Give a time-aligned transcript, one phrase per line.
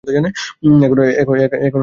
[0.03, 0.25] এখন
[0.25, 1.25] আর
[1.27, 1.79] ভয় পেতে হবে না।